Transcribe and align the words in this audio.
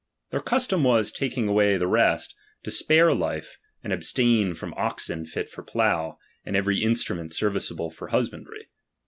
Their 0.31 0.39
custom 0.39 0.83
was, 0.83 1.11
taking 1.11 1.47
away 1.47 1.77
the 1.77 1.85
rest, 1.85 2.35
to 2.63 2.71
spare 2.71 3.13
life, 3.13 3.59
and 3.83 3.93
abstain 3.93 4.55
from 4.55 4.73
oxen 4.73 5.27
fit 5.27 5.47
for 5.47 5.61
plough, 5.61 6.17
unci 6.43 6.55
every 6.57 6.81
instrument 6.81 7.31
serviceable 7.33 7.91
to 7.91 8.07
husbandry. 8.07 8.69